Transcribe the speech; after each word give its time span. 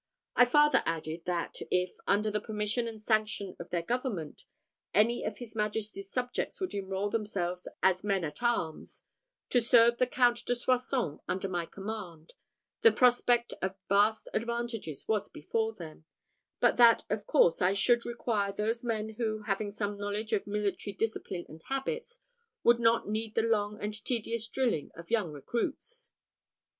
I 0.35 0.45
farther 0.45 0.81
added, 0.83 1.25
that 1.25 1.57
if, 1.69 1.95
under 2.07 2.31
the 2.31 2.41
permission 2.41 2.87
and 2.87 2.99
sanction 2.99 3.55
of 3.59 3.69
their 3.69 3.83
government, 3.83 4.45
any 4.95 5.23
of 5.23 5.37
his 5.37 5.55
Majesty's 5.55 6.09
subjects 6.09 6.59
would 6.59 6.73
enrol 6.73 7.11
themselves 7.11 7.67
as 7.83 8.03
men 8.03 8.23
at 8.23 8.41
arms, 8.41 9.03
to 9.51 9.61
serve 9.61 9.99
the 9.99 10.07
Count 10.07 10.43
de 10.47 10.55
Soissons 10.55 11.19
under 11.27 11.47
my 11.47 11.67
command, 11.67 12.33
the 12.81 12.91
prospect 12.91 13.53
of 13.61 13.75
vast 13.89 14.27
advantages 14.33 15.07
was 15.07 15.29
before 15.29 15.71
them; 15.75 16.05
but 16.59 16.77
that, 16.77 17.05
of 17.11 17.27
course, 17.27 17.61
I 17.61 17.73
should 17.73 18.03
require 18.03 18.51
those 18.51 18.83
men 18.83 19.09
who, 19.19 19.43
having 19.43 19.69
some 19.69 19.99
knowledge 19.99 20.33
of 20.33 20.47
military 20.47 20.93
discipline 20.95 21.45
and 21.47 21.61
habits, 21.67 22.17
would 22.63 22.79
not 22.79 23.07
need 23.07 23.35
the 23.35 23.43
long 23.43 23.77
and 23.79 23.93
tedious 24.03 24.47
drilling 24.47 24.89
of 24.95 25.11
young 25.11 25.31
recruits. 25.31 26.09